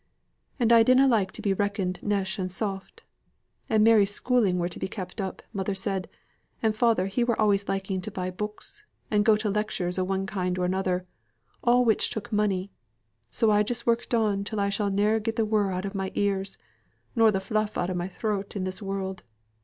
And 0.59 0.73
I 0.73 0.81
did 0.81 0.97
na 0.97 1.05
like 1.05 1.31
to 1.33 1.43
be 1.43 1.53
reckoned 1.53 1.99
nesh 2.01 2.39
and 2.39 2.51
soft, 2.51 3.03
and 3.69 3.83
Mary's 3.83 4.09
schooling 4.09 4.57
were 4.57 4.67
to 4.67 4.79
be 4.79 4.87
kept 4.87 5.21
up, 5.21 5.43
mother 5.53 5.75
said, 5.75 6.09
and 6.63 6.75
father 6.75 7.05
he 7.05 7.23
were 7.23 7.39
always 7.39 7.69
liking 7.69 8.01
to 8.01 8.09
buy 8.09 8.31
books, 8.31 8.83
and 9.11 9.23
go 9.23 9.35
to 9.37 9.47
lectures 9.47 9.99
o' 9.99 10.03
one 10.03 10.25
kind 10.25 10.57
and 10.57 10.65
another 10.65 11.05
all 11.63 11.85
which 11.85 12.09
took 12.09 12.31
money 12.33 12.71
so 13.29 13.51
I 13.51 13.61
just 13.61 13.85
worked 13.85 14.15
on 14.15 14.43
till 14.43 14.59
I 14.59 14.69
shall 14.69 14.89
ne'er 14.89 15.19
get 15.19 15.35
the 15.35 15.45
whirr 15.45 15.69
out 15.69 15.85
o' 15.85 15.91
my 15.93 16.11
ears, 16.15 16.57
or 17.15 17.31
the 17.31 17.39
fluff 17.39 17.77
out 17.77 17.91
o' 17.91 17.93
my 17.93 18.07
throat 18.07 18.57
i' 18.57 18.59
this 18.61 18.81
world. 18.81 19.21